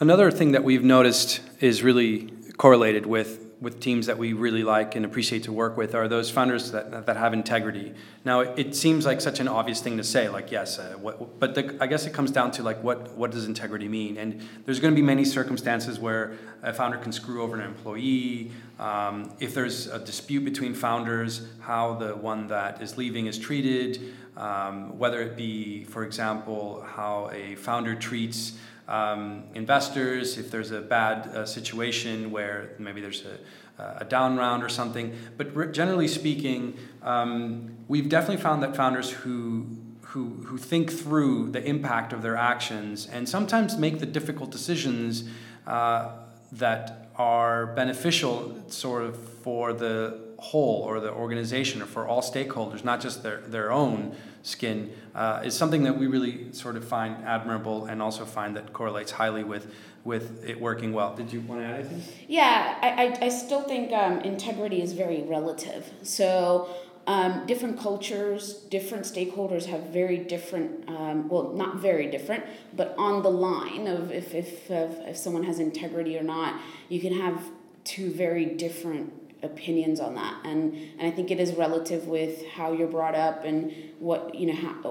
Another 0.00 0.30
thing 0.30 0.52
that 0.52 0.64
we've 0.64 0.84
noticed 0.84 1.40
is 1.60 1.82
really 1.82 2.30
correlated 2.56 3.04
with 3.06 3.47
with 3.60 3.80
teams 3.80 4.06
that 4.06 4.16
we 4.16 4.32
really 4.32 4.62
like 4.62 4.94
and 4.94 5.04
appreciate 5.04 5.42
to 5.42 5.52
work 5.52 5.76
with 5.76 5.94
are 5.94 6.06
those 6.06 6.30
founders 6.30 6.70
that, 6.70 7.06
that 7.06 7.16
have 7.16 7.32
integrity. 7.32 7.92
Now, 8.24 8.40
it 8.40 8.76
seems 8.76 9.04
like 9.04 9.20
such 9.20 9.40
an 9.40 9.48
obvious 9.48 9.80
thing 9.80 9.96
to 9.96 10.04
say, 10.04 10.28
like, 10.28 10.52
yes, 10.52 10.78
uh, 10.78 10.96
what, 11.00 11.40
but 11.40 11.56
the, 11.56 11.76
I 11.80 11.88
guess 11.88 12.06
it 12.06 12.12
comes 12.12 12.30
down 12.30 12.52
to, 12.52 12.62
like, 12.62 12.82
what, 12.84 13.16
what 13.16 13.32
does 13.32 13.46
integrity 13.46 13.88
mean? 13.88 14.16
And 14.16 14.40
there's 14.64 14.78
going 14.78 14.94
to 14.94 14.96
be 14.96 15.04
many 15.04 15.24
circumstances 15.24 15.98
where 15.98 16.38
a 16.62 16.72
founder 16.72 16.98
can 16.98 17.10
screw 17.10 17.42
over 17.42 17.56
an 17.56 17.66
employee. 17.66 18.52
Um, 18.78 19.32
if 19.40 19.54
there's 19.54 19.88
a 19.88 19.98
dispute 19.98 20.44
between 20.44 20.72
founders, 20.72 21.48
how 21.60 21.94
the 21.94 22.14
one 22.14 22.46
that 22.48 22.80
is 22.80 22.96
leaving 22.96 23.26
is 23.26 23.38
treated, 23.38 24.14
um, 24.36 24.96
whether 24.98 25.20
it 25.20 25.36
be, 25.36 25.82
for 25.84 26.04
example, 26.04 26.86
how 26.86 27.28
a 27.32 27.56
founder 27.56 27.96
treats 27.96 28.52
um, 28.88 29.44
investors, 29.54 30.38
if 30.38 30.50
there's 30.50 30.70
a 30.70 30.80
bad 30.80 31.28
uh, 31.28 31.46
situation 31.46 32.30
where 32.30 32.70
maybe 32.78 33.00
there's 33.00 33.24
a, 33.24 33.98
a 34.00 34.04
down 34.04 34.36
round 34.36 34.64
or 34.64 34.68
something. 34.68 35.14
But 35.36 35.72
generally 35.72 36.08
speaking, 36.08 36.76
um, 37.02 37.76
we've 37.86 38.08
definitely 38.08 38.42
found 38.42 38.62
that 38.62 38.74
founders 38.74 39.10
who 39.10 39.66
who, 40.12 40.42
who 40.46 40.56
think 40.56 40.90
through 40.90 41.50
the 41.50 41.62
impact 41.62 42.14
of 42.14 42.22
their 42.22 42.34
actions 42.34 43.06
and 43.06 43.28
sometimes 43.28 43.76
make 43.76 43.98
the 43.98 44.06
difficult 44.06 44.50
decisions 44.50 45.24
uh, 45.66 46.12
that 46.50 47.10
are 47.16 47.66
beneficial 47.66 48.56
sort 48.68 49.02
of 49.02 49.18
for 49.18 49.74
the 49.74 50.27
whole 50.38 50.82
or 50.82 51.00
the 51.00 51.12
organization 51.12 51.82
or 51.82 51.86
for 51.86 52.06
all 52.06 52.22
stakeholders, 52.22 52.84
not 52.84 53.00
just 53.00 53.22
their, 53.22 53.40
their 53.40 53.72
own 53.72 54.14
skin, 54.42 54.92
uh, 55.14 55.42
is 55.44 55.54
something 55.54 55.82
that 55.82 55.98
we 55.98 56.06
really 56.06 56.52
sort 56.52 56.76
of 56.76 56.84
find 56.84 57.24
admirable 57.24 57.86
and 57.86 58.00
also 58.00 58.24
find 58.24 58.56
that 58.56 58.72
correlates 58.72 59.10
highly 59.10 59.44
with 59.44 59.72
with 60.04 60.42
it 60.48 60.58
working 60.58 60.92
well. 60.92 61.14
Did 61.14 61.32
you 61.32 61.40
want 61.40 61.60
to 61.60 61.66
add 61.66 61.80
anything? 61.80 62.02
Yeah, 62.28 62.78
I, 62.80 62.88
I, 62.88 63.26
I 63.26 63.28
still 63.28 63.62
think 63.62 63.92
um, 63.92 64.20
integrity 64.20 64.80
is 64.80 64.94
very 64.94 65.22
relative. 65.22 65.92
So 66.02 66.68
um, 67.06 67.44
different 67.46 67.78
cultures, 67.78 68.54
different 68.70 69.04
stakeholders 69.04 69.66
have 69.66 69.84
very 69.88 70.16
different, 70.16 70.88
um, 70.88 71.28
well, 71.28 71.52
not 71.52 71.76
very 71.76 72.06
different, 72.06 72.44
but 72.74 72.94
on 72.96 73.22
the 73.22 73.30
line 73.30 73.86
of 73.86 74.12
if, 74.12 74.34
if, 74.34 74.70
if, 74.70 74.98
if 75.00 75.16
someone 75.16 75.42
has 75.42 75.58
integrity 75.58 76.16
or 76.16 76.22
not, 76.22 76.60
you 76.88 77.00
can 77.00 77.12
have 77.12 77.42
two 77.84 78.10
very 78.10 78.44
different 78.44 79.12
opinions 79.42 80.00
on 80.00 80.14
that. 80.14 80.44
And 80.44 80.74
and 80.98 81.06
I 81.06 81.10
think 81.10 81.30
it 81.30 81.40
is 81.40 81.54
relative 81.54 82.06
with 82.06 82.46
how 82.48 82.72
you're 82.72 82.88
brought 82.88 83.14
up 83.14 83.44
and 83.44 83.72
what 83.98 84.34
you 84.34 84.46
know 84.46 84.54
how, 84.54 84.90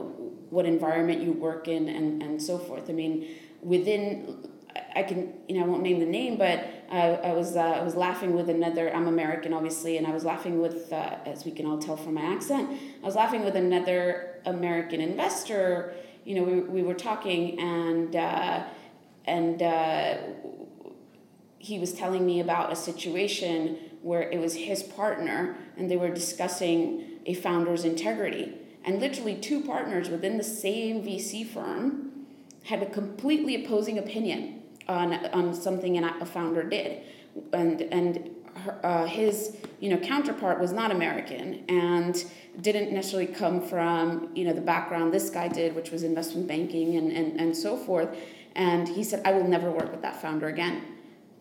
what 0.49 0.65
environment 0.65 1.21
you 1.21 1.33
work 1.33 1.67
in 1.67 1.89
and 1.89 2.21
and 2.23 2.41
so 2.41 2.57
forth. 2.57 2.89
I 2.89 2.93
mean 2.93 3.27
within 3.61 4.49
I 4.95 5.03
can 5.03 5.33
you 5.47 5.57
know 5.57 5.65
I 5.65 5.67
won't 5.67 5.81
name 5.81 5.99
the 5.99 6.05
name 6.05 6.37
but 6.37 6.65
I, 6.89 7.09
I 7.15 7.33
was 7.33 7.55
uh, 7.55 7.61
I 7.61 7.83
was 7.83 7.95
laughing 7.95 8.33
with 8.33 8.49
another 8.49 8.93
I'm 8.93 9.07
American 9.07 9.53
obviously 9.53 9.97
and 9.97 10.07
I 10.07 10.11
was 10.11 10.23
laughing 10.23 10.61
with 10.61 10.91
uh, 10.91 11.17
as 11.25 11.45
we 11.45 11.51
can 11.51 11.65
all 11.65 11.79
tell 11.79 11.97
from 11.97 12.13
my 12.13 12.21
accent 12.21 12.69
I 13.01 13.05
was 13.05 13.15
laughing 13.15 13.43
with 13.43 13.55
another 13.55 14.39
American 14.45 15.01
investor 15.01 15.93
you 16.25 16.35
know 16.35 16.43
we, 16.43 16.59
we 16.59 16.83
were 16.83 16.93
talking 16.93 17.59
and 17.59 18.15
uh, 18.15 18.63
and 19.25 19.61
uh, 19.61 20.17
he 21.59 21.79
was 21.79 21.93
telling 21.93 22.25
me 22.25 22.39
about 22.39 22.71
a 22.71 22.75
situation 22.75 23.77
where 24.01 24.23
it 24.23 24.39
was 24.39 24.55
his 24.55 24.83
partner 24.83 25.57
and 25.77 25.89
they 25.89 25.97
were 25.97 26.09
discussing 26.09 27.03
a 27.25 27.33
founder's 27.33 27.83
integrity. 27.83 28.53
And 28.83 28.99
literally, 28.99 29.35
two 29.35 29.61
partners 29.61 30.09
within 30.09 30.37
the 30.37 30.43
same 30.43 31.03
VC 31.03 31.45
firm 31.45 32.25
had 32.63 32.81
a 32.81 32.85
completely 32.85 33.65
opposing 33.65 33.97
opinion 33.97 34.63
on, 34.87 35.13
on 35.27 35.53
something 35.53 35.97
a 35.97 36.25
founder 36.25 36.63
did. 36.63 37.01
And, 37.51 37.81
and 37.81 38.29
her, 38.55 38.79
uh, 38.85 39.05
his 39.05 39.57
you 39.79 39.89
know 39.89 39.97
counterpart 39.97 40.59
was 40.59 40.71
not 40.71 40.91
American 40.91 41.63
and 41.69 42.25
didn't 42.61 42.91
necessarily 42.91 43.27
come 43.27 43.61
from 43.61 44.29
you 44.35 44.43
know 44.45 44.53
the 44.53 44.61
background 44.61 45.13
this 45.13 45.29
guy 45.29 45.47
did, 45.47 45.75
which 45.75 45.91
was 45.91 46.03
investment 46.03 46.47
banking 46.47 46.95
and, 46.95 47.11
and, 47.11 47.39
and 47.39 47.55
so 47.55 47.77
forth. 47.77 48.15
And 48.55 48.87
he 48.87 49.03
said, 49.03 49.21
I 49.23 49.33
will 49.33 49.47
never 49.47 49.69
work 49.69 49.91
with 49.91 50.01
that 50.01 50.19
founder 50.19 50.47
again 50.47 50.81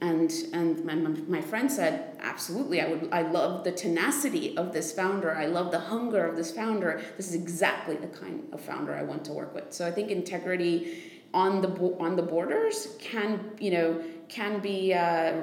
and 0.00 0.30
and 0.52 0.84
my, 0.84 0.94
my 0.94 1.40
friend 1.40 1.72
said 1.72 2.16
absolutely 2.20 2.82
i 2.82 2.88
would 2.88 3.08
i 3.12 3.22
love 3.22 3.64
the 3.64 3.72
tenacity 3.72 4.56
of 4.58 4.72
this 4.72 4.92
founder. 4.92 5.34
I 5.34 5.46
love 5.46 5.70
the 5.70 5.78
hunger 5.78 6.26
of 6.26 6.36
this 6.36 6.50
founder. 6.50 7.00
This 7.16 7.28
is 7.28 7.34
exactly 7.34 7.96
the 7.96 8.08
kind 8.08 8.46
of 8.52 8.60
founder 8.60 8.94
i 8.94 9.02
want 9.02 9.24
to 9.26 9.32
work 9.32 9.54
with. 9.54 9.72
So 9.72 9.86
i 9.86 9.90
think 9.90 10.10
integrity 10.10 11.02
on 11.32 11.60
the 11.60 11.68
on 11.98 12.16
the 12.16 12.22
borders 12.22 12.88
can 12.98 13.50
you 13.58 13.70
know 13.70 14.02
can 14.28 14.60
be 14.60 14.94
uh, 14.94 15.34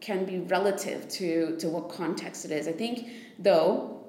can 0.00 0.24
be 0.24 0.38
relative 0.40 1.08
to 1.08 1.56
to 1.56 1.68
what 1.68 1.88
context 1.88 2.44
it 2.44 2.50
is. 2.50 2.68
I 2.68 2.72
think 2.72 3.08
though 3.38 4.04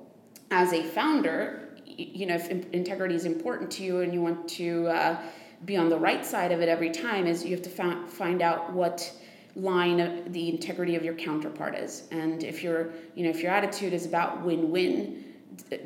as 0.52 0.74
a 0.74 0.84
founder 0.84 1.70
you 1.86 2.26
know 2.26 2.36
if 2.36 2.50
integrity 2.50 3.16
is 3.16 3.26
important 3.26 3.72
to 3.72 3.84
you 3.84 4.02
and 4.02 4.14
you 4.14 4.22
want 4.22 4.48
to 4.48 4.88
uh, 4.88 5.22
be 5.66 5.78
on 5.78 5.90
the 5.90 5.98
right 5.98 6.26
side 6.26 6.52
of 6.52 6.62
it 6.62 6.70
every 6.70 6.90
time 6.90 7.28
is 7.28 7.44
you 7.46 7.52
have 7.52 7.64
to 7.64 7.70
find 7.70 8.10
find 8.10 8.42
out 8.42 8.74
what 8.74 9.14
line 9.56 10.00
of 10.00 10.34
the 10.34 10.50
integrity 10.50 10.96
of 10.96 11.04
your 11.04 11.14
counterpart 11.16 11.76
is. 11.76 12.04
And 12.12 12.44
if 12.44 12.64
your, 12.64 12.92
you 13.16 13.24
know, 13.24 13.30
if 13.30 13.42
your 13.42 13.52
attitude 13.52 13.94
is 13.94 14.06
about 14.06 14.44
win-win 14.44 15.26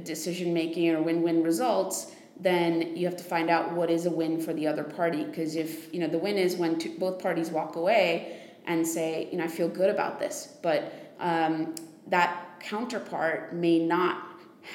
decision 0.04 0.54
making 0.54 0.90
or 0.92 1.02
win-win 1.02 1.44
results, 1.44 2.12
then 2.40 2.96
you 2.96 3.06
have 3.06 3.16
to 3.18 3.24
find 3.24 3.50
out 3.50 3.72
what 3.72 3.90
is 3.90 4.06
a 4.06 4.12
win 4.12 4.40
for 4.40 4.54
the 4.54 4.68
other 4.68 4.84
party. 4.84 5.24
Because 5.24 5.56
if 5.56 5.94
you 5.94 6.00
know 6.00 6.08
the 6.08 6.18
win 6.18 6.38
is 6.38 6.56
when 6.56 6.78
two, 6.78 6.98
both 7.00 7.22
parties 7.22 7.50
walk 7.50 7.76
away 7.76 8.42
and 8.66 8.86
say, 8.86 9.30
you 9.32 9.38
know, 9.38 9.46
I 9.46 9.48
feel 9.48 9.70
good 9.70 9.90
about 9.90 10.20
this, 10.20 10.58
but 10.62 11.14
um, 11.20 11.76
that 12.08 12.60
counterpart 12.60 13.54
may 13.54 13.80
not 13.80 14.24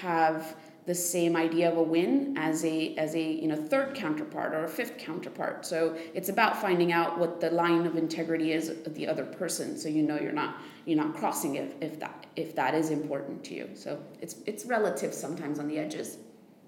have 0.01 0.57
the 0.91 0.95
same 0.97 1.37
idea 1.37 1.71
of 1.71 1.77
a 1.77 1.83
win 1.97 2.35
as 2.37 2.65
a 2.65 2.97
as 2.97 3.15
a 3.15 3.23
you 3.23 3.47
know 3.47 3.55
third 3.55 3.95
counterpart 3.95 4.53
or 4.53 4.65
a 4.65 4.69
fifth 4.69 4.99
counterpart. 4.99 5.65
So 5.65 5.97
it's 6.15 6.31
about 6.31 6.61
finding 6.61 6.91
out 6.91 7.17
what 7.17 7.41
the 7.41 7.51
line 7.51 7.87
of 7.87 7.95
integrity 7.97 8.51
is 8.51 8.71
of 8.71 8.93
the 8.97 9.07
other 9.07 9.25
person, 9.25 9.79
so 9.79 9.89
you 9.89 10.03
know 10.03 10.19
you're 10.19 10.39
not 10.43 10.57
you're 10.87 11.03
not 11.05 11.15
crossing 11.15 11.55
it 11.55 11.77
if 11.81 12.01
that 12.01 12.27
if 12.35 12.57
that 12.57 12.75
is 12.75 12.91
important 12.91 13.45
to 13.45 13.55
you. 13.55 13.71
So 13.75 14.03
it's 14.21 14.35
it's 14.47 14.65
relative 14.67 15.15
sometimes 15.15 15.61
on 15.61 15.69
the 15.69 15.79
edges. 15.79 16.19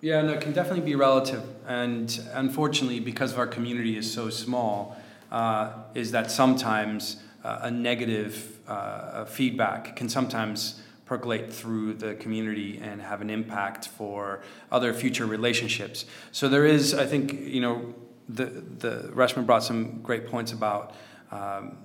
Yeah, 0.01 0.23
no, 0.23 0.35
it 0.35 0.41
can 0.41 0.53
definitely 0.53 0.87
be 0.93 0.95
relative, 0.95 1.43
and 1.67 2.07
unfortunately, 2.35 3.01
because 3.01 3.35
our 3.35 3.49
community 3.49 3.97
is 3.97 4.07
so 4.13 4.31
small, 4.31 4.97
uh, 5.33 5.73
is 5.95 6.13
that 6.13 6.31
sometimes 6.31 7.17
uh, 7.43 7.69
a 7.69 7.71
negative 7.73 8.61
uh, 8.69 9.25
feedback 9.25 9.97
can 9.97 10.09
sometimes 10.09 10.81
percolate 11.13 11.53
through 11.53 11.93
the 11.93 12.15
community 12.15 12.81
and 12.83 13.03
have 13.03 13.21
an 13.21 13.29
impact 13.29 13.89
for 13.99 14.41
other 14.71 14.95
future 14.95 15.27
relationships. 15.27 16.07
So 16.31 16.49
there 16.49 16.65
is, 16.65 16.95
I 16.95 17.07
think, 17.13 17.33
you 17.57 17.61
know, 17.61 17.95
the 18.39 18.47
the 18.85 18.95
Reshma 19.15 19.45
brought 19.45 19.63
some 19.63 20.01
great 20.03 20.25
points 20.33 20.53
about 20.53 20.85
um, 21.31 21.77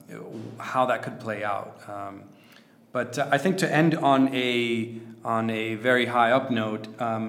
how 0.58 0.86
that 0.86 1.00
could 1.04 1.20
play 1.20 1.44
out. 1.44 1.70
Um, 1.90 2.24
but 2.94 3.20
uh, 3.20 3.36
I 3.36 3.38
think 3.38 3.58
to 3.58 3.68
end 3.82 3.96
on 3.96 4.34
a 4.34 4.94
on 5.26 5.50
a 5.50 5.76
very 5.76 6.06
high 6.06 6.32
up 6.32 6.50
note. 6.50 6.88
Um, 7.02 7.28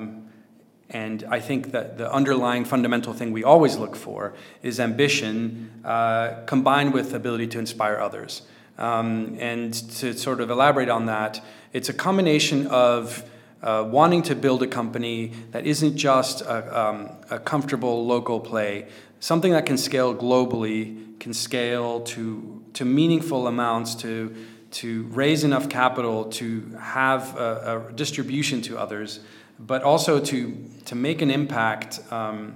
and 0.91 1.25
I 1.37 1.41
think 1.41 1.73
that 1.73 1.99
the 1.99 2.11
underlying 2.19 2.65
fundamental 2.65 3.13
thing 3.13 3.33
we 3.33 3.45
always 3.45 3.77
look 3.77 3.97
for 3.97 4.33
is 4.63 4.81
ambition 4.81 5.83
uh, 5.85 6.45
combined 6.47 6.95
with 6.95 7.13
ability 7.13 7.49
to 7.49 7.59
inspire 7.59 7.99
others. 7.99 8.43
Um, 8.79 9.37
and 9.41 9.75
to 9.99 10.17
sort 10.17 10.41
of 10.41 10.51
elaborate 10.51 10.89
on 10.89 11.07
that, 11.07 11.45
it's 11.73 11.89
a 11.89 11.93
combination 11.93 12.69
of 12.69 13.29
uh, 13.63 13.85
wanting 13.91 14.23
to 14.23 14.37
build 14.37 14.63
a 14.63 14.69
company 14.69 15.33
that 15.51 15.67
isn't 15.67 15.97
just 15.97 16.43
a, 16.43 16.81
um, 16.81 17.11
a, 17.29 17.41
comfortable 17.41 18.07
local 18.07 18.39
play, 18.39 18.87
something 19.19 19.51
that 19.51 19.67
can 19.67 19.77
scale 19.77 20.15
globally, 20.15 21.19
can 21.19 21.35
scale 21.35 22.01
to, 22.03 22.63
to 22.75 22.85
meaningful 22.85 23.49
amounts, 23.49 23.97
to, 23.97 24.33
to 24.71 25.03
raise 25.09 25.43
enough 25.43 25.69
capital 25.69 26.27
to 26.27 26.61
have 26.81 27.37
a, 27.37 27.85
a 27.89 27.93
distribution 27.95 28.63
to 28.63 28.79
others, 28.79 29.21
but 29.59 29.83
also 29.83 30.21
to, 30.21 30.57
to 30.85 30.95
make 30.95 31.21
an 31.21 31.31
impact 31.31 32.01
um, 32.13 32.55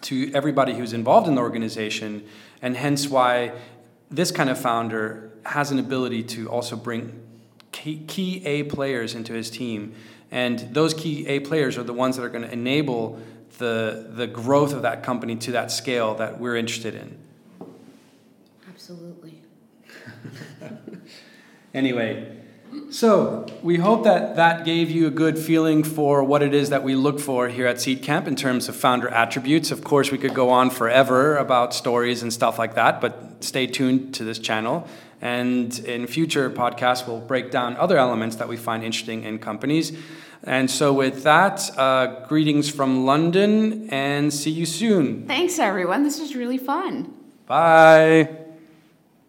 to 0.00 0.32
everybody 0.32 0.72
who's 0.72 0.94
involved 0.94 1.28
in 1.28 1.34
the 1.34 1.42
organization, 1.42 2.24
and 2.62 2.78
hence 2.78 3.08
why 3.08 3.52
this 4.10 4.30
kind 4.30 4.48
of 4.48 4.58
founder 4.58 5.33
has 5.46 5.70
an 5.70 5.78
ability 5.78 6.22
to 6.22 6.48
also 6.48 6.76
bring 6.76 7.20
key, 7.72 8.02
key 8.06 8.44
A 8.46 8.62
players 8.64 9.14
into 9.14 9.32
his 9.32 9.50
team. 9.50 9.94
And 10.30 10.58
those 10.74 10.94
key 10.94 11.26
A 11.26 11.40
players 11.40 11.78
are 11.78 11.82
the 11.82 11.92
ones 11.92 12.16
that 12.16 12.22
are 12.22 12.28
going 12.28 12.44
to 12.44 12.52
enable 12.52 13.20
the, 13.58 14.10
the 14.10 14.26
growth 14.26 14.72
of 14.72 14.82
that 14.82 15.02
company 15.02 15.36
to 15.36 15.52
that 15.52 15.70
scale 15.70 16.14
that 16.16 16.40
we're 16.40 16.56
interested 16.56 16.94
in. 16.94 17.18
Absolutely. 18.68 19.42
anyway, 21.74 22.40
so 22.90 23.46
we 23.62 23.76
hope 23.76 24.04
that 24.04 24.36
that 24.36 24.64
gave 24.64 24.90
you 24.90 25.06
a 25.06 25.10
good 25.10 25.38
feeling 25.38 25.84
for 25.84 26.24
what 26.24 26.42
it 26.42 26.54
is 26.54 26.70
that 26.70 26.82
we 26.82 26.94
look 26.94 27.20
for 27.20 27.48
here 27.48 27.66
at 27.66 27.76
Seedcamp 27.76 28.26
in 28.26 28.36
terms 28.36 28.68
of 28.68 28.76
founder 28.76 29.08
attributes. 29.08 29.70
Of 29.70 29.84
course, 29.84 30.10
we 30.10 30.18
could 30.18 30.34
go 30.34 30.50
on 30.50 30.70
forever 30.70 31.36
about 31.36 31.74
stories 31.74 32.22
and 32.22 32.32
stuff 32.32 32.58
like 32.58 32.74
that, 32.74 33.00
but 33.00 33.44
stay 33.44 33.66
tuned 33.66 34.14
to 34.14 34.24
this 34.24 34.38
channel. 34.38 34.88
And 35.24 35.76
in 35.80 36.06
future 36.06 36.50
podcasts, 36.50 37.08
we'll 37.08 37.18
break 37.18 37.50
down 37.50 37.76
other 37.78 37.96
elements 37.96 38.36
that 38.36 38.46
we 38.46 38.58
find 38.58 38.84
interesting 38.84 39.24
in 39.24 39.38
companies. 39.38 39.96
And 40.42 40.70
so, 40.70 40.92
with 40.92 41.22
that, 41.22 41.70
uh, 41.78 42.26
greetings 42.28 42.70
from 42.70 43.06
London 43.06 43.88
and 43.88 44.32
see 44.32 44.50
you 44.50 44.66
soon. 44.66 45.26
Thanks, 45.26 45.58
everyone. 45.58 46.02
This 46.02 46.20
was 46.20 46.36
really 46.36 46.58
fun. 46.58 47.14
Bye. 47.46 48.43